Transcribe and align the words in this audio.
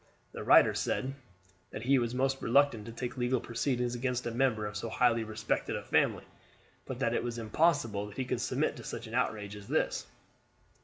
The 0.31 0.43
writer 0.43 0.73
said 0.73 1.13
that 1.69 1.83
he 1.83 1.99
was 1.99 2.15
most 2.15 2.41
reluctant 2.41 2.87
to 2.87 2.91
take 2.91 3.17
legal 3.17 3.39
proceedings 3.39 3.93
against 3.93 4.25
a 4.25 4.31
member 4.31 4.65
of 4.65 4.75
so 4.75 4.89
highly 4.89 5.23
respected 5.23 5.75
a 5.75 5.83
family, 5.83 6.23
but 6.87 6.97
that 6.97 7.13
it 7.13 7.21
was 7.23 7.37
impossible 7.37 8.07
that 8.07 8.17
he 8.17 8.25
could 8.25 8.41
submit 8.41 8.75
to 8.77 8.83
such 8.83 9.05
an 9.05 9.13
outrage 9.13 9.55
as 9.55 9.67
this. 9.67 10.07